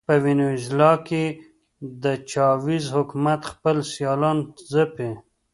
په 0.07 0.13
وینزویلا 0.23 0.93
کې 1.07 1.23
د 2.03 2.05
چاوېز 2.29 2.85
حکومت 2.95 3.41
خپل 3.51 3.77
سیالان 3.93 4.37
ځپي. 4.71 5.11